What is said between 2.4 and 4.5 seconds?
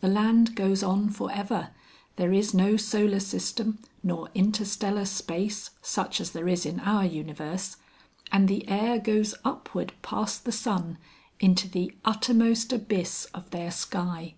no solar system nor